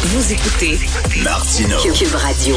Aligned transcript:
Vous 0.00 0.32
écoutez 0.32 0.78
Martineau. 1.24 1.76
Cube 1.92 2.14
Radio. 2.14 2.54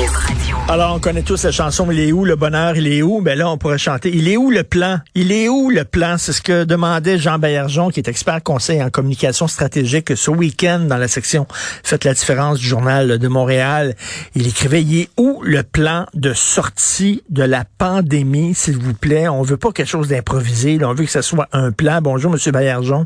Alors, 0.70 0.96
on 0.96 1.00
connaît 1.00 1.24
tous 1.24 1.44
la 1.44 1.52
chanson 1.52 1.90
Il 1.90 2.00
est 2.00 2.12
où 2.12 2.24
le 2.24 2.36
bonheur, 2.36 2.78
il 2.78 2.88
est 2.88 3.02
où? 3.02 3.20
Ben 3.22 3.36
là, 3.36 3.50
on 3.50 3.58
pourrait 3.58 3.80
chanter 3.80 4.12
Il 4.14 4.28
est 4.30 4.38
où 4.38 4.52
le 4.52 4.62
plan? 4.64 5.00
Il 5.16 5.32
est 5.32 5.50
où 5.50 5.72
le 5.72 5.84
plan? 5.84 6.20
C'est 6.20 6.34
ce 6.34 6.42
que 6.44 6.66
demandait 6.66 7.18
Jean 7.18 7.40
Baillargeon, 7.40 7.90
qui 7.90 8.00
est 8.00 8.08
expert 8.08 8.44
conseil 8.44 8.82
en 8.84 8.92
communication 8.92 9.48
stratégique 9.48 10.16
ce 10.16 10.30
week-end 10.30 10.82
dans 10.82 10.98
la 10.98 11.08
section 11.08 11.48
Faites 11.84 12.04
la 12.04 12.14
différence 12.14 12.60
du 12.60 12.68
journal 12.68 13.18
de 13.18 13.28
Montréal. 13.28 13.96
Il 14.36 14.48
écrivait 14.48 14.84
Il 14.84 15.00
est 15.00 15.10
où 15.18 15.42
le 15.44 15.64
plan 15.64 16.06
de 16.14 16.34
sortie 16.34 17.24
de 17.32 17.44
la 17.44 17.66
pandémie, 17.80 18.54
s'il 18.54 18.78
vous 18.78 18.94
plaît? 18.94 19.28
On 19.28 19.42
veut 19.42 19.58
pas 19.58 19.72
quelque 19.72 19.90
chose 19.90 20.10
d'improvisé, 20.10 20.78
on 20.84 20.94
veut 20.94 21.06
que 21.06 21.12
ce 21.12 21.24
soit 21.24 21.48
un 21.54 21.72
plan. 21.72 22.02
Bonjour, 22.04 22.32
Monsieur 22.32 22.52
Baillargeon. 22.52 23.06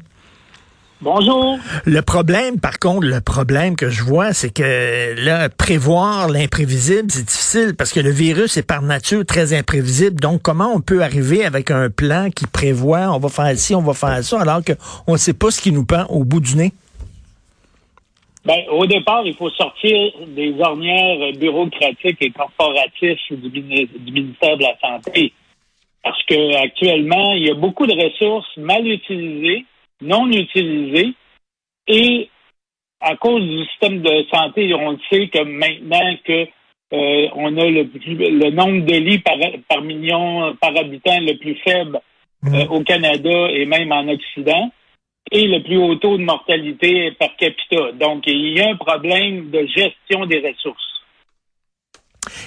Bonjour. 1.01 1.57
Le 1.85 2.01
problème, 2.01 2.59
par 2.59 2.79
contre, 2.79 3.05
le 3.05 3.19
problème 3.19 3.75
que 3.75 3.89
je 3.89 4.01
vois, 4.01 4.31
c'est 4.31 4.53
que 4.53 5.13
là, 5.23 5.49
prévoir 5.49 6.29
l'imprévisible, 6.29 7.11
c'est 7.11 7.25
difficile 7.25 7.75
parce 7.77 7.91
que 7.91 7.99
le 7.99 8.11
virus 8.11 8.55
est 8.55 8.65
par 8.65 8.81
nature 8.81 9.25
très 9.25 9.53
imprévisible. 9.53 10.19
Donc, 10.21 10.41
comment 10.41 10.71
on 10.73 10.79
peut 10.79 11.03
arriver 11.03 11.43
avec 11.43 11.69
un 11.69 11.89
plan 11.89 12.29
qui 12.29 12.47
prévoit, 12.47 13.11
on 13.13 13.19
va 13.19 13.27
faire 13.27 13.57
ci, 13.57 13.75
on 13.75 13.81
va 13.81 13.93
faire 13.93 14.23
ça, 14.23 14.39
alors 14.41 14.61
qu'on 14.63 15.13
ne 15.13 15.17
sait 15.17 15.33
pas 15.33 15.51
ce 15.51 15.61
qui 15.61 15.73
nous 15.73 15.85
pend 15.85 16.05
au 16.05 16.23
bout 16.23 16.39
du 16.39 16.55
nez? 16.55 16.71
Ben, 18.45 18.61
au 18.71 18.85
départ, 18.85 19.23
il 19.25 19.35
faut 19.35 19.49
sortir 19.49 20.11
des 20.27 20.55
ornières 20.59 21.33
bureaucratiques 21.37 22.21
et 22.21 22.31
corporatifs 22.31 23.19
du, 23.31 23.49
du 23.49 24.11
ministère 24.11 24.55
de 24.55 24.63
la 24.63 24.77
Santé. 24.79 25.33
Parce 26.03 26.21
que 26.23 26.63
actuellement, 26.63 27.33
il 27.33 27.47
y 27.47 27.51
a 27.51 27.55
beaucoup 27.55 27.85
de 27.85 27.93
ressources 27.93 28.55
mal 28.57 28.87
utilisées, 28.87 29.65
non 30.05 30.29
utilisées, 30.31 31.13
et 31.87 32.29
à 33.01 33.15
cause 33.17 33.43
du 33.43 33.65
système 33.65 34.01
de 34.01 34.25
santé, 34.33 34.73
on 34.73 34.91
le 34.91 34.99
sait 35.09 35.27
que 35.27 35.43
maintenant 35.43 36.15
que 36.25 36.47
euh, 36.93 37.27
on 37.35 37.57
a 37.57 37.65
le, 37.65 37.87
plus- 37.87 38.15
le 38.15 38.49
nombre 38.51 38.85
de 38.85 38.95
lits 38.95 39.19
par, 39.19 39.37
par 39.67 39.81
million, 39.81 40.55
par 40.61 40.77
habitant 40.77 41.19
le 41.19 41.37
plus 41.37 41.55
faible 41.63 41.99
euh, 42.47 42.65
au 42.67 42.81
Canada 42.83 43.49
et 43.49 43.65
même 43.65 43.91
en 43.91 44.07
Occident, 44.07 44.71
et 45.31 45.47
le 45.47 45.63
plus 45.63 45.77
haut 45.77 45.95
taux 45.95 46.17
de 46.17 46.23
mortalité 46.23 47.11
par 47.19 47.35
capita. 47.35 47.91
Donc, 47.93 48.23
il 48.27 48.57
y 48.57 48.61
a 48.61 48.69
un 48.69 48.75
problème 48.75 49.49
de 49.49 49.65
gestion 49.65 50.25
des 50.27 50.39
ressources. 50.47 50.83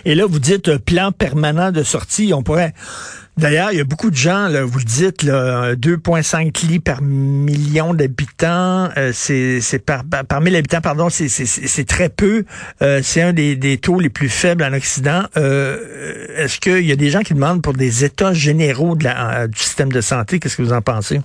Et 0.05 0.15
là, 0.15 0.25
vous 0.27 0.39
dites 0.39 0.69
euh, 0.69 0.79
plan 0.79 1.11
permanent 1.13 1.71
de 1.73 1.83
sortie. 1.83 2.33
On 2.33 2.43
pourrait. 2.43 2.73
D'ailleurs, 3.39 3.69
il 3.71 3.79
y 3.79 3.81
a 3.81 3.85
beaucoup 3.85 4.11
de 4.11 4.17
gens, 4.17 4.49
là, 4.49 4.65
vous 4.65 4.81
le 4.81 4.85
dites, 4.85 5.23
là, 5.23 5.77
2,5 5.77 6.67
lits 6.67 6.81
par 6.81 7.01
million 7.03 7.95
d'habitants. 7.95 8.89
euh, 8.97 9.13
c'est 9.13 9.87
par, 9.87 10.03
par, 10.29 10.41
mille 10.41 10.57
habitants, 10.57 10.81
pardon, 10.81 11.09
c'est 11.09 11.87
très 11.87 12.09
peu. 12.09 12.45
Euh, 12.83 12.99
c'est 13.01 13.23
un 13.23 13.33
des, 13.33 13.55
des 13.55 13.79
taux 13.79 14.01
les 14.01 14.09
plus 14.09 14.29
faibles 14.29 14.65
en 14.65 14.73
Occident. 14.73 15.23
Euh, 15.37 16.27
Est-ce 16.37 16.59
qu'il 16.59 16.85
y 16.85 16.91
a 16.91 16.97
des 16.97 17.11
gens 17.11 17.21
qui 17.21 17.33
demandent 17.33 17.63
pour 17.63 17.75
des 17.75 18.05
états 18.05 18.33
généraux 18.33 18.97
de 18.97 19.05
la, 19.05 19.43
euh, 19.43 19.47
du 19.47 19.57
système 19.57 19.93
de 19.93 20.01
santé? 20.01 20.41
Qu'est-ce 20.41 20.57
que 20.57 20.63
vous 20.63 20.73
en 20.73 20.83
pensez? 20.83 21.21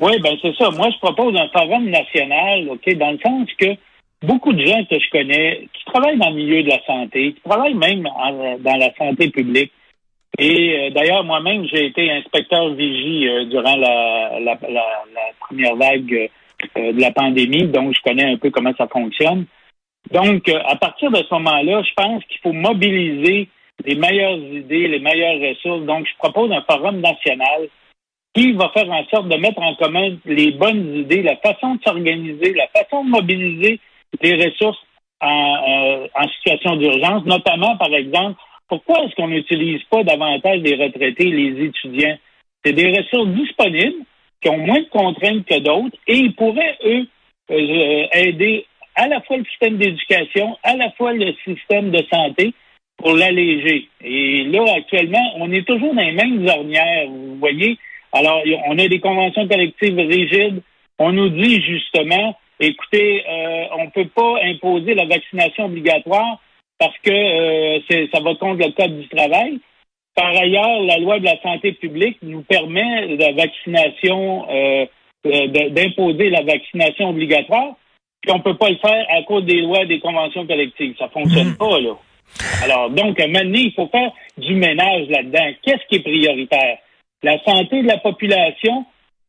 Oui, 0.00 0.18
ben 0.22 0.34
c'est 0.40 0.54
ça. 0.56 0.70
Moi, 0.70 0.88
je 0.94 0.98
propose 0.98 1.36
un 1.36 1.48
forum 1.48 1.90
national, 1.90 2.70
OK, 2.70 2.96
dans 2.96 3.10
le 3.10 3.18
sens 3.22 3.48
que 3.60 3.66
beaucoup 4.26 4.54
de 4.54 4.64
gens 4.64 4.82
que 4.88 4.96
je 4.98 5.10
connais 5.10 5.68
qui 5.74 5.84
travaillent 5.84 6.18
dans 6.18 6.30
le 6.30 6.36
milieu 6.36 6.62
de 6.62 6.70
la 6.70 6.82
santé, 6.86 7.34
qui 7.34 7.40
travaillent 7.46 7.74
même 7.74 8.02
dans 8.02 8.76
la 8.76 8.94
santé 8.96 9.28
publique. 9.28 9.72
Et 10.38 10.78
euh, 10.78 10.90
d'ailleurs, 10.90 11.24
moi-même, 11.24 11.66
j'ai 11.66 11.86
été 11.86 12.10
inspecteur 12.10 12.70
vigie 12.74 13.28
euh, 13.28 13.44
durant 13.44 13.76
la, 13.76 14.40
la, 14.40 14.58
la- 14.68 15.04
première 15.40 15.76
vague 15.76 16.30
euh, 16.76 16.92
de 16.92 17.00
la 17.00 17.10
pandémie, 17.12 17.64
donc 17.68 17.94
je 17.94 18.00
connais 18.02 18.24
un 18.24 18.36
peu 18.38 18.50
comment 18.50 18.72
ça 18.78 18.88
fonctionne. 18.88 19.46
Donc, 20.10 20.48
euh, 20.48 20.58
à 20.66 20.76
partir 20.76 21.10
de 21.10 21.18
ce 21.18 21.34
moment-là, 21.34 21.82
je 21.82 21.92
pense 21.94 22.24
qu'il 22.24 22.40
faut 22.40 22.52
mobiliser 22.52 23.48
les 23.84 23.94
meilleures 23.94 24.38
idées, 24.38 24.88
les 24.88 24.98
meilleures 25.00 25.40
ressources. 25.50 25.84
Donc, 25.84 26.06
je 26.06 26.16
propose 26.18 26.50
un 26.50 26.62
forum 26.62 27.00
national 27.00 27.68
qui 28.34 28.52
va 28.52 28.70
faire 28.70 28.90
en 28.90 29.04
sorte 29.06 29.28
de 29.28 29.36
mettre 29.36 29.60
en 29.60 29.74
commun 29.74 30.16
les 30.24 30.52
bonnes 30.52 30.96
idées, 30.96 31.22
la 31.22 31.36
façon 31.36 31.74
de 31.74 31.82
s'organiser, 31.82 32.54
la 32.54 32.68
façon 32.68 33.04
de 33.04 33.10
mobiliser 33.10 33.78
les 34.22 34.34
ressources 34.46 34.78
en, 35.20 35.56
euh, 35.68 36.06
en 36.14 36.28
situation 36.28 36.76
d'urgence, 36.76 37.24
notamment, 37.26 37.76
par 37.76 37.92
exemple, 37.94 38.40
pourquoi 38.72 39.04
est-ce 39.04 39.14
qu'on 39.16 39.28
n'utilise 39.28 39.82
pas 39.90 40.02
davantage 40.02 40.60
les 40.60 40.82
retraités, 40.82 41.26
les 41.26 41.66
étudiants? 41.66 42.16
C'est 42.64 42.72
des 42.72 42.88
ressources 42.88 43.28
disponibles 43.28 44.02
qui 44.40 44.48
ont 44.48 44.56
moins 44.56 44.80
de 44.80 44.88
contraintes 44.88 45.44
que 45.44 45.58
d'autres 45.58 45.98
et 46.06 46.16
ils 46.16 46.34
pourraient, 46.34 46.78
eux, 46.82 47.06
euh, 47.50 48.06
aider 48.14 48.64
à 48.94 49.08
la 49.08 49.20
fois 49.20 49.36
le 49.36 49.44
système 49.44 49.76
d'éducation, 49.76 50.56
à 50.62 50.74
la 50.76 50.90
fois 50.92 51.12
le 51.12 51.34
système 51.44 51.90
de 51.90 52.02
santé 52.10 52.54
pour 52.96 53.12
l'alléger. 53.12 53.88
Et 54.02 54.44
là, 54.44 54.64
actuellement, 54.74 55.34
on 55.36 55.52
est 55.52 55.66
toujours 55.66 55.94
dans 55.94 56.00
les 56.00 56.12
mêmes 56.12 56.48
ornières, 56.48 57.08
vous 57.08 57.36
voyez? 57.36 57.76
Alors, 58.10 58.42
on 58.68 58.78
a 58.78 58.88
des 58.88 59.00
conventions 59.00 59.46
collectives 59.48 59.98
rigides. 59.98 60.62
On 60.98 61.12
nous 61.12 61.28
dit 61.28 61.60
justement, 61.60 62.38
écoutez, 62.58 63.22
euh, 63.28 63.64
on 63.76 63.84
ne 63.84 63.90
peut 63.90 64.08
pas 64.08 64.36
imposer 64.44 64.94
la 64.94 65.04
vaccination 65.04 65.66
obligatoire 65.66 66.40
parce 66.82 66.98
que 66.98 67.12
euh, 67.12 67.78
c'est- 67.88 68.08
ça 68.12 68.18
va 68.20 68.34
contre 68.34 68.66
le 68.66 68.72
code 68.72 68.98
du 68.98 69.06
travail. 69.06 69.60
Par 70.16 70.34
ailleurs, 70.36 70.80
la 70.80 70.98
loi 70.98 71.20
de 71.20 71.24
la 71.24 71.40
santé 71.40 71.72
publique 71.72 72.18
nous 72.22 72.42
permet 72.42 73.06
la 73.16 73.30
vaccination, 73.32 74.44
euh, 74.50 74.84
euh, 75.26 75.46
de- 75.46 75.68
d'imposer 75.68 76.28
la 76.30 76.42
vaccination 76.42 77.10
obligatoire, 77.10 77.76
puis 78.20 78.32
on 78.32 78.40
peut 78.40 78.56
pas 78.56 78.70
le 78.70 78.78
faire 78.78 79.06
à 79.10 79.22
cause 79.22 79.44
des 79.44 79.60
lois 79.60 79.84
des 79.86 80.00
conventions 80.00 80.44
collectives. 80.44 80.96
Ça 80.98 81.08
fonctionne 81.08 81.54
pas, 81.56 81.78
là. 81.78 81.94
Alors, 82.64 82.90
donc, 82.90 83.16
donné, 83.16 83.60
il 83.60 83.72
faut 83.74 83.86
faire 83.88 84.10
du 84.38 84.54
ménage 84.56 85.06
là-dedans. 85.08 85.50
Qu'est-ce 85.62 85.86
qui 85.88 85.96
est 85.96 86.00
prioritaire? 86.00 86.78
La 87.22 87.38
santé 87.44 87.82
de 87.82 87.86
la 87.86 87.98
population 87.98 88.84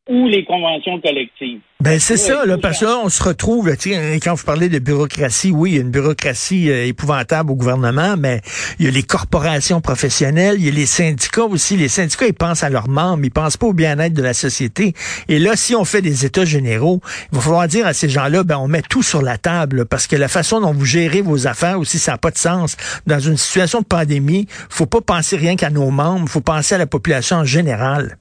ou 0.09 0.28
les 0.28 0.44
conventions 0.46 1.00
collectives? 1.00 1.62
Ben 1.80 2.00
c'est 2.00 2.16
ça, 2.16 2.46
là, 2.46 2.58
parce 2.58 2.80
que 2.80 2.86
là, 2.86 2.97
on 3.03 3.09
se 3.09 3.22
retrouve, 3.22 3.68
là, 3.68 3.75
sais, 3.78 4.19
quand 4.24 4.36
vous 4.36 4.46
parlez 4.46 4.69
de 4.69 4.80
bureaucratie, 4.80 5.52
oui, 5.52 5.72
il 5.72 5.75
y 5.75 5.78
a 5.80 5.81
une 5.81 5.91
bureaucratie 5.91 6.69
euh, 6.72 6.86
épouvantable 6.86 7.52
au 7.52 7.56
gouvernement, 7.56 8.16
mais 8.18 8.40
il 8.80 8.86
y 8.86 8.88
a 8.88 8.92
les 8.92 9.03
corporations 9.03 9.81
professionnelles, 9.81 10.56
il 10.59 10.66
y 10.66 10.69
a 10.69 10.72
les 10.72 10.86
syndicats 10.86 11.44
aussi. 11.44 11.75
Les 11.75 11.90
syndicats, 11.90 12.25
ils 12.25 12.34
pensent 12.34 12.63
à 12.63 12.69
leurs 12.69 12.88
membres, 12.88 13.25
ils 13.25 13.31
pensent 13.31 13.58
pas 13.58 13.68
au 13.68 13.74
bien-être 13.74 14.13
de 14.13 14.22
la 14.22 14.34
société. 14.34 14.94
Et 15.28 15.40
là, 15.40 15.58
si 15.58 15.75
on 15.75 15.84
fait 15.84 16.02
des 16.02 16.25
états 16.25 16.46
généraux, 16.46 17.02
il 17.34 17.36
va 17.36 17.42
falloir 17.42 17.68
dire 17.68 17.86
à 17.86 17.94
ces 17.94 18.08
gens-là, 18.08 18.44
ben 18.44 18.58
on 18.58 18.69
met 18.69 18.81
tout 18.81 19.03
sur 19.03 19.22
la 19.22 19.38
table, 19.38 19.80
là, 19.80 19.86
parce 19.86 20.08
que 20.08 20.16
la 20.16 20.30
façon 20.30 20.62
dont 20.62 20.72
vous 20.72 20.86
gérez 20.86 21.22
vos 21.22 21.47
affaires 21.47 21.80
aussi, 21.80 22.00
ça 22.00 22.13
n'a 22.13 22.18
pas 22.18 22.31
de 22.31 22.38
sens. 22.38 22.78
Dans 23.08 23.19
une 23.19 23.36
situation 23.36 23.81
de 23.81 23.86
pandémie, 23.86 24.47
faut 24.69 24.86
pas 24.86 25.02
penser 25.02 25.36
rien 25.36 25.58
qu'à 25.58 25.69
nos 25.69 25.92
membres, 25.92 26.30
faut 26.30 26.40
penser 26.40 26.75
à 26.75 26.78
la 26.78 26.88
population 26.88 27.38
en 27.38 27.46
général. 27.46 28.18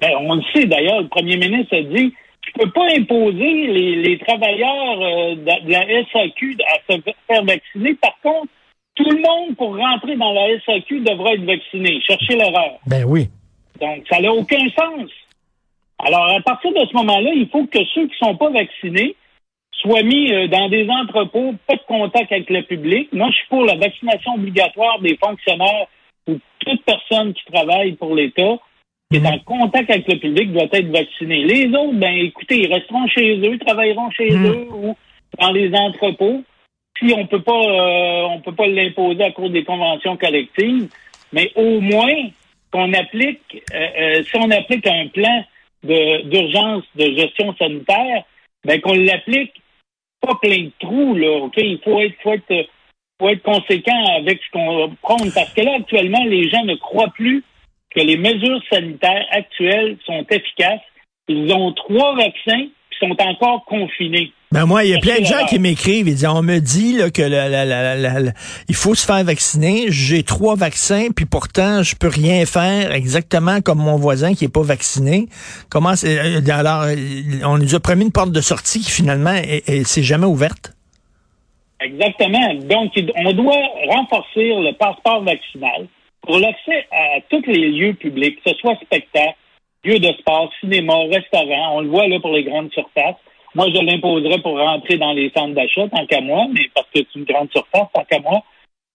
Ben, 0.00 0.10
on 0.20 0.34
le 0.34 0.42
sait 0.54 0.66
d'ailleurs, 0.66 1.02
le 1.02 1.08
premier 1.08 1.36
ministre 1.36 1.76
a 1.76 1.82
dit 1.82 2.12
je 2.44 2.60
peux 2.60 2.70
pas 2.70 2.86
imposer 2.96 3.66
les, 3.66 3.96
les 3.96 4.18
travailleurs 4.18 5.00
euh, 5.00 5.34
de, 5.36 5.66
de 5.66 5.70
la 5.70 5.86
SAQ 6.12 6.56
à 6.66 6.92
se 6.92 7.00
faire 7.28 7.44
vacciner. 7.44 7.94
Par 7.94 8.18
contre, 8.22 8.48
tout 8.94 9.08
le 9.08 9.22
monde 9.22 9.56
pour 9.56 9.76
rentrer 9.76 10.16
dans 10.16 10.32
la 10.32 10.58
SAQ 10.66 11.00
devra 11.00 11.34
être 11.34 11.44
vacciné. 11.44 12.00
Cherchez 12.06 12.36
l'erreur. 12.36 12.78
Ben 12.86 13.04
oui. 13.06 13.28
Donc, 13.80 14.04
ça 14.10 14.20
n'a 14.20 14.32
aucun 14.32 14.68
sens. 14.70 15.10
Alors, 15.98 16.36
à 16.36 16.40
partir 16.40 16.72
de 16.72 16.84
ce 16.86 16.94
moment-là, 16.96 17.30
il 17.34 17.48
faut 17.48 17.66
que 17.66 17.78
ceux 17.94 18.06
qui 18.06 18.14
ne 18.20 18.26
sont 18.26 18.36
pas 18.36 18.50
vaccinés 18.50 19.16
soient 19.72 20.02
mis 20.02 20.32
euh, 20.32 20.48
dans 20.48 20.68
des 20.68 20.88
entrepôts, 20.88 21.54
pas 21.66 21.74
de 21.74 21.82
contact 21.86 22.32
avec 22.32 22.50
le 22.50 22.62
public. 22.62 23.08
Moi, 23.12 23.28
je 23.30 23.36
suis 23.36 23.48
pour 23.48 23.64
la 23.64 23.76
vaccination 23.76 24.34
obligatoire 24.34 25.00
des 25.00 25.16
fonctionnaires 25.16 25.86
ou 26.28 26.38
toute 26.60 26.84
personne 26.84 27.32
qui 27.34 27.44
travaille 27.52 27.92
pour 27.92 28.14
l'État 28.14 28.58
qui 29.12 29.24
est 29.24 29.28
en 29.28 29.38
contact 29.40 29.90
avec 29.90 30.08
le 30.08 30.18
public 30.18 30.52
doit 30.52 30.68
être 30.72 30.90
vacciné. 30.90 31.44
Les 31.44 31.66
autres, 31.68 31.94
ben 31.94 32.14
écoutez, 32.14 32.60
ils 32.62 32.72
resteront 32.72 33.06
chez 33.08 33.38
eux, 33.38 33.58
travailleront 33.58 34.10
chez 34.10 34.30
Mhm. 34.30 34.46
eux 34.46 34.66
ou 34.72 34.96
dans 35.38 35.52
les 35.52 35.72
entrepôts. 35.74 36.42
Si 36.98 37.12
on 37.16 37.26
peut 37.26 37.42
pas 37.42 37.52
euh, 37.52 38.22
on 38.30 38.40
peut 38.40 38.54
pas 38.54 38.66
l'imposer 38.66 39.24
à 39.24 39.30
cause 39.32 39.50
des 39.50 39.64
conventions 39.64 40.16
collectives, 40.16 40.88
mais 41.32 41.50
au 41.56 41.80
moins 41.80 42.28
qu'on 42.70 42.92
applique 42.92 43.62
euh, 43.74 43.86
euh, 43.98 44.22
si 44.24 44.36
on 44.36 44.50
applique 44.50 44.86
un 44.86 45.08
plan 45.08 45.44
d'urgence 45.84 46.84
de 46.94 47.04
gestion 47.16 47.54
sanitaire, 47.56 48.24
ben 48.64 48.80
qu'on 48.80 48.94
l'applique 48.94 49.52
pas 50.20 50.36
plein 50.40 50.64
de 50.64 50.70
trous 50.78 51.14
là, 51.16 51.38
OK, 51.44 51.54
il 51.56 51.78
faut 51.82 52.00
être 52.00 52.14
faut 52.22 52.34
être 52.34 52.66
faut 53.18 53.28
être 53.28 53.42
conséquent 53.42 54.04
avec 54.16 54.40
ce 54.42 54.50
qu'on 54.52 54.94
prend 55.02 55.16
parce 55.34 55.52
que 55.52 55.62
là 55.62 55.72
actuellement 55.78 56.24
les 56.24 56.48
gens 56.48 56.64
ne 56.64 56.76
croient 56.76 57.12
plus 57.14 57.42
que 57.94 58.00
les 58.00 58.16
mesures 58.16 58.60
sanitaires 58.70 59.26
actuelles 59.30 59.96
sont 60.06 60.24
efficaces. 60.30 60.80
Ils 61.28 61.52
ont 61.52 61.72
trois 61.72 62.16
vaccins, 62.16 62.66
puis 62.90 62.98
sont 63.00 63.16
encore 63.20 63.64
confinés. 63.64 64.32
Ben 64.52 64.66
moi, 64.66 64.84
il 64.84 64.90
y 64.90 64.94
a 64.94 64.98
plein 64.98 65.18
de 65.18 65.24
gens 65.24 65.46
qui 65.48 65.58
m'écrivent 65.58 66.08
et 66.08 66.10
disent 66.10 66.26
on 66.26 66.42
me 66.42 66.58
dit 66.58 66.98
là, 66.98 67.10
que 67.10 67.22
la, 67.22 67.48
la, 67.48 67.64
la, 67.96 68.32
il 68.68 68.74
faut 68.74 68.94
se 68.94 69.06
faire 69.06 69.24
vacciner. 69.24 69.86
J'ai 69.88 70.24
trois 70.24 70.56
vaccins, 70.56 71.08
puis 71.14 71.24
pourtant 71.24 71.82
je 71.82 71.96
peux 71.96 72.08
rien 72.08 72.44
faire 72.44 72.92
exactement 72.92 73.62
comme 73.62 73.78
mon 73.78 73.96
voisin 73.96 74.34
qui 74.34 74.44
est 74.44 74.52
pas 74.52 74.62
vacciné. 74.62 75.26
Comment 75.70 75.96
c'est 75.96 76.18
euh, 76.18 76.40
alors 76.52 76.84
on 77.46 77.56
nous 77.56 77.74
a 77.74 77.80
promis 77.80 78.04
une 78.04 78.12
porte 78.12 78.32
de 78.32 78.42
sortie 78.42 78.80
qui 78.80 78.90
finalement 78.90 79.40
c'est 79.84 80.02
jamais 80.02 80.26
ouverte. 80.26 80.74
Exactement. 81.80 82.54
Donc 82.54 82.92
on 83.24 83.32
doit 83.32 83.62
renforcer 83.88 84.48
le 84.48 84.76
passeport 84.76 85.22
vaccinal 85.22 85.88
pour 86.22 86.38
l'accès 86.38 86.86
à 86.90 87.20
tous 87.28 87.42
les 87.46 87.68
lieux 87.70 87.94
publics, 87.94 88.42
que 88.42 88.50
ce 88.50 88.56
soit 88.58 88.76
spectacle, 88.76 89.36
lieu 89.84 89.98
de 89.98 90.12
sport, 90.18 90.50
cinéma, 90.60 90.94
restaurant. 91.10 91.76
On 91.76 91.80
le 91.80 91.88
voit 91.88 92.06
là 92.06 92.20
pour 92.20 92.32
les 92.32 92.44
grandes 92.44 92.72
surfaces. 92.72 93.16
Moi, 93.54 93.66
je 93.74 93.80
l'imposerais 93.80 94.40
pour 94.40 94.58
rentrer 94.58 94.96
dans 94.96 95.12
les 95.12 95.30
centres 95.36 95.54
d'achat, 95.54 95.88
tant 95.88 96.06
qu'à 96.06 96.20
moi, 96.20 96.46
mais 96.52 96.70
parce 96.74 96.86
que 96.86 97.00
c'est 97.00 97.18
une 97.18 97.24
grande 97.24 97.50
surface, 97.52 97.88
tant 97.92 98.04
qu'à 98.04 98.20
moi. 98.20 98.42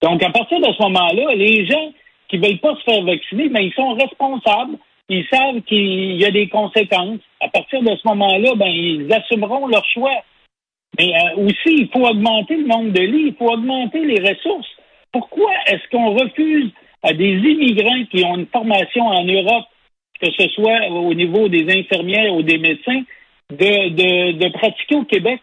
Donc, 0.02 0.22
à 0.22 0.30
partir 0.30 0.58
de 0.60 0.72
ce 0.72 0.82
moment-là, 0.82 1.34
les 1.34 1.66
gens 1.66 1.92
qui 2.28 2.38
veulent 2.38 2.58
pas 2.58 2.74
se 2.76 2.82
faire 2.82 3.02
vacciner, 3.04 3.48
mais 3.48 3.66
ils 3.66 3.74
sont 3.74 3.94
responsables. 3.94 4.78
Ils 5.08 5.26
savent 5.32 5.62
qu'il 5.62 6.20
y 6.20 6.24
a 6.24 6.30
des 6.30 6.48
conséquences. 6.48 7.20
À 7.40 7.48
partir 7.48 7.82
de 7.82 7.94
ce 7.96 8.08
moment-là, 8.08 8.54
ben, 8.56 8.66
ils 8.66 9.12
assumeront 9.12 9.66
leur 9.66 9.84
choix. 9.86 10.22
Mais 10.98 11.12
euh, 11.14 11.46
aussi, 11.46 11.76
il 11.76 11.88
faut 11.92 12.06
augmenter 12.06 12.56
le 12.56 12.66
nombre 12.66 12.90
de 12.90 13.00
lits, 13.00 13.28
il 13.28 13.34
faut 13.34 13.50
augmenter 13.50 14.04
les 14.04 14.20
ressources. 14.20 14.68
Pourquoi 15.12 15.50
est-ce 15.66 15.88
qu'on 15.90 16.14
refuse 16.14 16.70
à 17.02 17.12
des 17.12 17.32
immigrants 17.32 18.04
qui 18.10 18.24
ont 18.24 18.36
une 18.36 18.46
formation 18.46 19.06
en 19.06 19.24
Europe, 19.24 19.66
que 20.20 20.30
ce 20.32 20.48
soit 20.48 20.88
au 20.88 21.14
niveau 21.14 21.48
des 21.48 21.64
infirmières 21.72 22.34
ou 22.34 22.42
des 22.42 22.58
médecins, 22.58 23.02
de, 23.50 23.88
de, 23.90 24.32
de 24.32 24.48
pratiquer 24.52 24.96
au 24.96 25.04
Québec. 25.04 25.40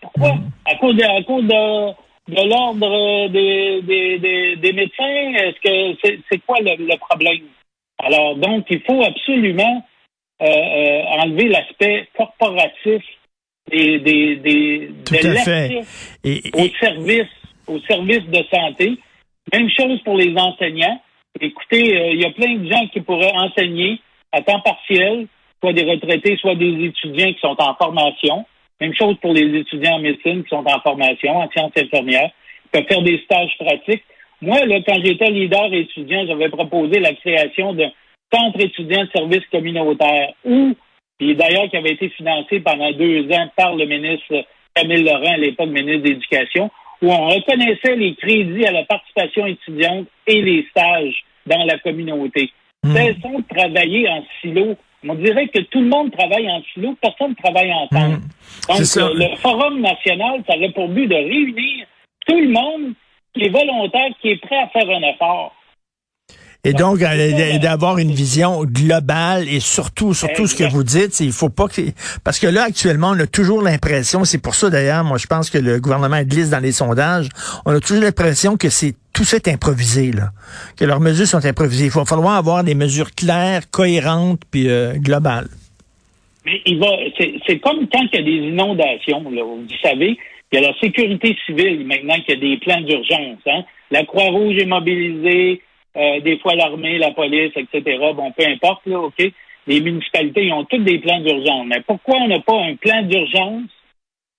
Pourquoi? 0.00 0.34
Mm. 0.34 0.50
À 0.64 0.74
cause 0.76 0.96
de, 0.96 1.02
à 1.02 1.22
cause 1.22 1.44
de, 1.44 2.34
de 2.34 2.48
l'ordre 2.48 3.28
des, 3.28 3.82
des, 3.82 4.56
des, 4.56 4.72
médecins? 4.72 5.34
Est-ce 5.34 5.60
que 5.60 6.20
c'est 6.30 6.38
quoi 6.46 6.58
le, 6.60 6.96
problème? 6.96 7.44
Alors, 7.98 8.36
donc, 8.36 8.66
il 8.70 8.80
faut 8.80 9.02
absolument 9.02 9.84
euh, 10.40 10.46
euh, 10.46 11.02
enlever 11.22 11.48
l'aspect 11.48 12.08
corporatif 12.16 13.02
des, 13.70 13.98
des, 13.98 14.36
des 14.36 14.90
Tout 15.04 15.14
de 15.14 16.56
au 16.56 16.68
service, 16.80 17.28
au 17.66 17.78
service 17.80 18.24
de 18.26 18.42
santé. 18.50 18.98
Même 19.52 19.68
chose 19.70 20.00
pour 20.04 20.16
les 20.16 20.34
enseignants. 20.36 21.00
Écoutez, 21.40 21.96
euh, 21.96 22.12
il 22.12 22.20
y 22.20 22.24
a 22.24 22.30
plein 22.30 22.54
de 22.56 22.70
gens 22.70 22.86
qui 22.88 23.00
pourraient 23.00 23.36
enseigner 23.36 24.00
à 24.32 24.42
temps 24.42 24.60
partiel, 24.60 25.26
soit 25.60 25.72
des 25.72 25.84
retraités, 25.84 26.36
soit 26.36 26.54
des 26.54 26.84
étudiants 26.84 27.32
qui 27.32 27.40
sont 27.40 27.56
en 27.58 27.74
formation. 27.74 28.44
Même 28.80 28.94
chose 28.94 29.16
pour 29.20 29.32
les 29.32 29.58
étudiants 29.58 29.96
en 29.96 30.00
médecine 30.00 30.42
qui 30.42 30.48
sont 30.48 30.64
en 30.66 30.80
formation, 30.80 31.36
en 31.36 31.50
sciences 31.50 31.72
infirmières, 31.76 32.30
qui 32.62 32.68
peuvent 32.72 32.86
faire 32.88 33.02
des 33.02 33.18
stages 33.24 33.56
pratiques. 33.58 34.04
Moi, 34.40 34.64
là, 34.64 34.78
quand 34.86 34.98
j'étais 35.04 35.30
leader 35.30 35.72
étudiant, 35.72 36.26
j'avais 36.26 36.48
proposé 36.48 36.98
la 36.98 37.12
création 37.12 37.74
d'un 37.74 37.90
centre 38.32 38.60
étudiant 38.60 39.04
de 39.04 39.10
services 39.14 39.46
communautaires 39.50 40.32
où, 40.44 40.74
et 41.20 41.34
d'ailleurs 41.34 41.68
qui 41.68 41.76
avait 41.76 41.92
été 41.92 42.08
financé 42.10 42.60
pendant 42.60 42.90
deux 42.92 43.30
ans 43.32 43.50
par 43.56 43.74
le 43.74 43.84
ministre 43.84 44.44
Camille 44.74 45.02
Laurent, 45.02 45.34
à 45.34 45.36
l'époque 45.36 45.68
ministre 45.68 46.04
d'Éducation, 46.04 46.70
où 47.02 47.12
on 47.12 47.28
reconnaissait 47.28 47.96
les 47.96 48.14
crédits 48.14 48.66
à 48.66 48.72
la 48.72 48.84
participation 48.84 49.46
étudiante 49.46 50.06
et 50.26 50.42
les 50.42 50.66
stages 50.70 51.24
dans 51.46 51.64
la 51.64 51.78
communauté. 51.78 52.50
Mmh. 52.82 52.94
Cessons 52.94 53.38
de 53.38 53.44
travailler 53.56 54.08
en 54.08 54.24
silo 54.40 54.76
on 55.08 55.14
dirait 55.14 55.48
que 55.48 55.60
tout 55.60 55.80
le 55.80 55.88
monde 55.88 56.12
travaille 56.12 56.50
en 56.50 56.62
silo, 56.74 56.94
personne 57.00 57.30
ne 57.30 57.34
travaille 57.34 57.72
en 57.72 57.86
temps. 57.88 58.08
Hmm. 58.08 58.20
Donc, 58.68 59.14
le 59.14 59.36
Forum 59.36 59.80
national, 59.80 60.42
ça 60.46 60.56
aurait 60.56 60.72
pour 60.72 60.88
but 60.88 61.06
de 61.06 61.14
réunir 61.14 61.86
tout 62.26 62.38
le 62.38 62.48
monde 62.48 62.92
qui 63.34 63.44
est 63.44 63.48
volontaire, 63.48 64.10
qui 64.20 64.30
est 64.30 64.36
prêt 64.36 64.58
à 64.58 64.68
faire 64.68 64.88
un 64.90 65.02
effort. 65.02 65.54
Et 66.62 66.74
donc, 66.74 67.00
euh, 67.00 67.58
d'avoir 67.58 67.96
une 67.96 68.10
vision 68.10 68.64
globale 68.64 69.48
et 69.48 69.60
surtout, 69.60 70.12
surtout 70.12 70.46
ce 70.46 70.54
que 70.54 70.64
vous 70.64 70.84
dites, 70.84 71.18
il 71.20 71.32
faut 71.32 71.48
pas 71.48 71.68
que... 71.68 71.80
Parce 72.22 72.38
que 72.38 72.46
là, 72.46 72.64
actuellement, 72.64 73.10
on 73.10 73.20
a 73.20 73.26
toujours 73.26 73.62
l'impression, 73.62 74.24
c'est 74.24 74.42
pour 74.42 74.54
ça 74.54 74.68
d'ailleurs, 74.68 75.02
moi 75.02 75.16
je 75.16 75.26
pense 75.26 75.48
que 75.48 75.56
le 75.56 75.80
gouvernement 75.80 76.22
glisse 76.22 76.50
dans 76.50 76.60
les 76.60 76.72
sondages, 76.72 77.28
on 77.64 77.74
a 77.74 77.80
toujours 77.80 78.02
l'impression 78.02 78.58
que 78.58 78.68
c'est 78.68 78.94
tout 79.14 79.24
ça 79.24 79.36
est 79.36 79.48
improvisé, 79.48 80.12
là. 80.12 80.30
Que 80.78 80.84
leurs 80.84 81.00
mesures 81.00 81.26
sont 81.26 81.44
improvisées. 81.44 81.86
Il 81.86 81.90
va 81.90 82.04
falloir 82.04 82.36
avoir 82.36 82.62
des 82.62 82.74
mesures 82.74 83.10
claires, 83.14 83.68
cohérentes, 83.70 84.40
puis 84.50 84.68
euh, 84.68 84.92
globales. 84.94 85.48
Mais 86.46 86.60
il 86.64 86.78
va, 86.78 86.86
c'est 87.46 87.58
comme 87.58 87.86
quand 87.92 88.06
il 88.12 88.18
y 88.18 88.18
a 88.18 88.22
des 88.22 88.48
inondations, 88.48 89.28
là. 89.30 89.42
Vous 89.42 89.66
savez, 89.82 90.16
il 90.52 90.60
y 90.60 90.64
a 90.64 90.68
la 90.68 90.78
sécurité 90.78 91.36
civile 91.46 91.86
maintenant 91.86 92.14
qu'il 92.24 92.34
y 92.34 92.38
a 92.38 92.40
des 92.40 92.56
plans 92.58 92.80
d'urgence. 92.80 93.38
Hein? 93.46 93.62
La 93.90 94.04
Croix-Rouge 94.04 94.56
est 94.58 94.66
mobilisée, 94.66 95.60
euh, 95.96 96.20
des 96.20 96.38
fois 96.38 96.54
l'armée, 96.54 96.98
la 96.98 97.10
police, 97.12 97.52
etc. 97.56 97.98
Bon, 98.14 98.32
peu 98.32 98.46
importe, 98.46 98.86
là, 98.86 99.00
OK? 99.00 99.32
Les 99.66 99.80
municipalités 99.80 100.46
ils 100.46 100.52
ont 100.52 100.64
toutes 100.64 100.84
des 100.84 100.98
plans 100.98 101.20
d'urgence. 101.20 101.66
Mais 101.66 101.80
pourquoi 101.80 102.16
on 102.18 102.28
n'a 102.28 102.40
pas 102.40 102.58
un 102.58 102.76
plan 102.76 103.02
d'urgence 103.02 103.70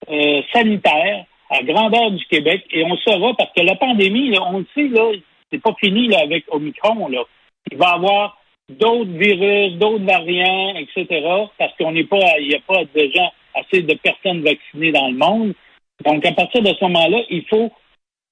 euh, 0.10 0.42
sanitaire 0.54 1.26
à 1.50 1.64
grandeur 1.64 2.12
du 2.12 2.26
Québec? 2.26 2.66
Et 2.72 2.84
on 2.84 2.98
saura, 2.98 3.34
parce 3.36 3.52
que 3.56 3.62
la 3.62 3.76
pandémie, 3.76 4.30
là, 4.30 4.44
on 4.48 4.60
le 4.60 4.68
sait, 4.74 4.88
là, 4.88 5.12
c'est 5.52 5.62
pas 5.62 5.76
fini 5.80 6.08
là, 6.08 6.20
avec 6.22 6.46
Omicron. 6.50 7.08
Là. 7.10 7.24
Il 7.72 7.78
va 7.78 7.92
y 7.92 7.96
avoir 7.96 8.38
d'autres 8.70 9.12
virus, 9.12 9.74
d'autres 9.78 10.06
variants, 10.06 10.76
etc. 10.76 11.06
Parce 11.58 11.76
qu'on 11.78 11.92
n'est 11.92 12.06
pas, 12.06 12.40
il 12.40 12.48
n'y 12.48 12.56
a 12.56 12.62
pas 12.66 12.84
déjà 12.96 13.32
assez 13.54 13.82
de 13.82 13.94
personnes 13.96 14.42
vaccinées 14.42 14.92
dans 14.92 15.10
le 15.10 15.18
monde. 15.18 15.54
Donc, 16.06 16.26
à 16.26 16.32
partir 16.32 16.62
de 16.62 16.74
ce 16.74 16.84
moment-là, 16.86 17.20
il 17.30 17.46
faut 17.48 17.72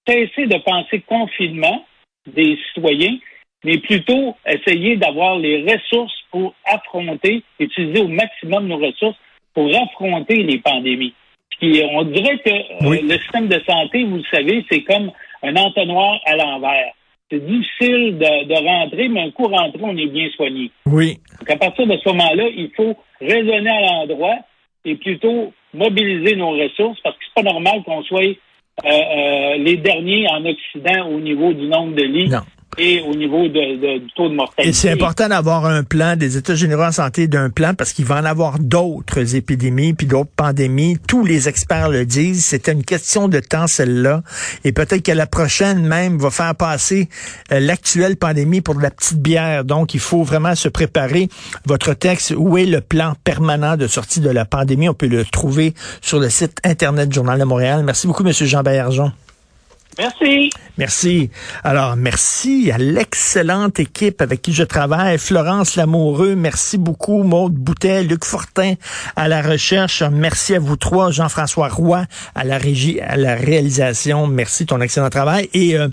cesser 0.08 0.48
de 0.48 0.58
penser 0.58 1.02
confinement 1.02 1.86
des 2.28 2.58
citoyens, 2.68 3.18
mais 3.64 3.78
plutôt 3.78 4.36
essayer 4.46 4.96
d'avoir 4.98 5.38
les 5.38 5.64
ressources 5.64 6.14
pour 6.32 6.54
affronter, 6.66 7.44
utiliser 7.60 8.02
au 8.02 8.08
maximum 8.08 8.68
nos 8.68 8.78
ressources 8.78 9.18
pour 9.54 9.70
affronter 9.76 10.44
les 10.44 10.60
pandémies. 10.60 11.14
Puis 11.60 11.82
on 11.92 12.04
dirait 12.04 12.38
que 12.40 12.50
euh, 12.50 13.02
le 13.02 13.18
système 13.20 13.48
de 13.48 13.62
santé, 13.68 14.04
vous 14.04 14.18
le 14.18 14.24
savez, 14.32 14.66
c'est 14.72 14.82
comme 14.84 15.12
un 15.44 15.56
entonnoir 15.56 16.20
à 16.26 16.36
l'envers. 16.36 16.94
C'est 17.30 17.46
difficile 17.46 18.18
de, 18.18 18.66
rentrer, 18.66 19.08
mais 19.08 19.22
un 19.22 19.32
coup 19.32 19.46
rentré, 19.46 19.80
on 19.84 19.96
est 19.98 20.08
bien 20.08 20.30
soigné. 20.36 20.72
Oui. 20.88 21.18
Donc 21.40 21.50
à 21.50 21.58
partir 21.58 21.86
de 21.86 21.98
ce 21.98 22.10
moment-là, 22.10 22.48
il 22.56 22.72
faut 22.76 22.96
raisonner 23.22 23.70
à 23.70 23.82
l'endroit 23.82 24.38
et 24.86 24.96
plutôt 24.96 25.54
mobiliser 25.74 26.36
nos 26.36 26.52
ressources 26.52 27.00
parce 27.02 27.16
que 27.18 27.24
c'est 27.26 27.44
pas 27.44 27.52
normal 27.52 27.84
qu'on 27.84 28.02
soit 28.04 28.36
euh, 28.86 28.90
euh, 28.90 29.58
les 29.58 29.78
derniers 29.78 30.28
en 30.30 30.46
Occident 30.46 31.10
au 31.10 31.20
niveau 31.20 31.54
du 31.54 31.68
nombre 31.68 31.96
de 31.96 32.04
lits. 32.04 32.32
Et 32.78 33.02
au 33.02 33.16
niveau 33.16 33.48
de, 33.48 34.00
du 34.00 34.12
taux 34.14 34.30
de 34.30 34.36
mortalité. 34.36 34.70
Et 34.70 34.74
c'est 34.74 34.90
important 34.90 35.28
d'avoir 35.28 35.66
un 35.66 35.84
plan, 35.84 36.16
des 36.16 36.38
États 36.38 36.56
généraux 36.56 36.84
en 36.84 36.92
santé 36.92 37.28
d'un 37.28 37.50
plan, 37.50 37.74
parce 37.74 37.94
qu'il 37.94 38.06
va 38.06 38.20
en 38.20 38.26
avoir 38.26 38.60
d'autres 38.60 39.36
épidémies, 39.36 39.94
puis 39.94 40.08
d'autres 40.08 40.30
pandémies. 40.36 40.98
Tous 41.08 41.26
les 41.26 41.50
experts 41.50 41.90
le 41.90 42.06
disent. 42.06 42.46
C'était 42.46 42.72
une 42.72 42.84
question 42.84 43.28
de 43.28 43.40
temps, 43.40 43.68
celle-là. 43.68 44.24
Et 44.64 44.72
peut-être 44.72 45.04
que 45.04 45.12
la 45.12 45.28
prochaine 45.28 45.86
même 45.86 46.18
va 46.18 46.30
faire 46.30 46.56
passer 46.56 47.10
euh, 47.52 47.60
l'actuelle 47.60 48.16
pandémie 48.16 48.62
pour 48.62 48.76
de 48.76 48.82
la 48.82 48.92
petite 48.92 49.20
bière. 49.20 49.66
Donc, 49.66 49.94
il 49.94 50.00
faut 50.00 50.24
vraiment 50.24 50.56
se 50.56 50.70
préparer. 50.70 51.30
Votre 51.66 51.94
texte, 51.94 52.34
où 52.36 52.58
est 52.58 52.66
le 52.66 52.82
plan 52.82 53.14
permanent 53.24 53.78
de 53.78 53.88
sortie 53.88 54.20
de 54.20 54.30
la 54.30 54.46
pandémie? 54.46 54.90
On 54.90 54.94
peut 54.94 55.08
le 55.08 55.26
trouver 55.26 55.74
sur 56.02 56.20
le 56.20 56.30
site 56.30 56.58
Internet 56.64 57.10
du 57.10 57.16
Journal 57.16 57.40
de 57.40 57.46
Montréal. 57.46 57.84
Merci 57.84 58.08
beaucoup, 58.08 58.26
M. 58.26 58.32
Jean 58.32 58.64
Baillargeon. 58.64 59.12
Merci. 59.98 60.50
Merci. 60.78 61.30
Alors, 61.64 61.98
merci 61.98 62.72
à 62.72 62.78
l'excellente 62.78 63.80
équipe 63.80 64.22
avec 64.22 64.42
qui 64.42 64.54
je 64.54 64.64
travaille. 64.64 65.18
Florence 65.18 65.76
Lamoureux, 65.76 66.36
merci 66.36 66.78
beaucoup. 66.78 67.24
Maude 67.24 67.54
Boutet, 67.54 68.04
Luc 68.04 68.24
Fortin 68.24 68.76
à 69.16 69.28
la 69.28 69.42
recherche. 69.42 70.04
Merci 70.04 70.56
à 70.56 70.60
vous 70.60 70.78
trois. 70.78 71.12
Jean-François 71.12 71.68
Roy 71.68 72.06
à 72.34 72.44
la 72.46 72.58
régie, 72.58 73.02
à 73.02 73.18
la 73.18 73.36
réalisation. 73.36 74.28
Merci 74.28 74.66
ton 74.66 74.80
excellent 74.80 75.10
travail. 75.10 75.50
Et 75.54 75.78
euh, 75.78 75.90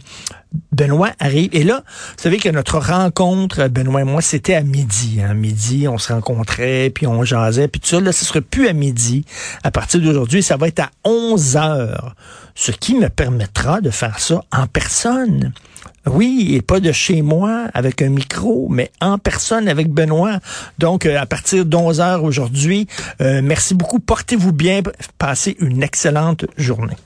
Benoît 0.73 1.11
arrive. 1.19 1.51
Et 1.53 1.65
là, 1.65 1.83
vous 1.87 2.23
savez 2.23 2.39
que 2.39 2.49
notre 2.49 2.79
rencontre, 2.79 3.69
Benoît 3.69 4.03
et 4.03 4.05
moi, 4.05 4.23
c'était 4.23 4.55
à 4.55 4.63
midi. 4.63 5.21
À 5.21 5.31
hein. 5.31 5.35
midi, 5.35 5.89
on 5.89 5.99
se 5.99 6.13
rencontrait, 6.13 6.91
puis 6.95 7.07
on 7.07 7.25
jasait, 7.25 7.69
puis 7.69 7.81
tout 7.81 7.89
ça. 7.89 8.01
Là, 8.01 8.13
ce 8.13 8.25
sera 8.25 8.41
plus 8.41 8.69
à 8.69 8.73
midi. 8.73 9.25
À 9.63 9.71
partir 9.71 10.01
d'aujourd'hui, 10.01 10.43
ça 10.43 10.57
va 10.57 10.69
être 10.69 10.81
à 10.81 10.91
11 11.05 11.57
heures. 11.57 12.15
Ce 12.55 12.73
qui 12.73 12.95
me 12.95 13.09
permettra 13.09 13.81
de 13.81 13.91
faire 13.91 14.19
ça 14.19 14.43
en 14.53 14.67
personne. 14.67 15.53
Oui, 16.07 16.53
et 16.55 16.63
pas 16.63 16.79
de 16.79 16.93
chez 16.93 17.21
moi 17.21 17.67
avec 17.75 18.01
un 18.01 18.11
micro, 18.11 18.69
mais 18.71 18.91
en 19.01 19.19
personne 19.19 19.69
avec 19.69 19.89
Benoît. 19.89 20.39
Donc, 20.79 21.05
euh, 21.05 21.19
à 21.19 21.27
partir 21.27 21.65
d'11 21.65 22.01
heures 22.01 22.25
aujourd'hui, 22.25 22.87
euh, 23.21 23.41
merci 23.43 23.75
beaucoup. 23.75 23.99
Portez-vous 23.99 24.53
bien. 24.53 24.83
Passez 25.19 25.57
une 25.59 25.83
excellente 25.83 26.47
journée. 26.57 26.97